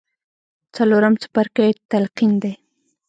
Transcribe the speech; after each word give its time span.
څلورم 0.75 1.13
څپرکی 1.21 1.71
تلقين 1.91 2.31
دی. 2.43 2.53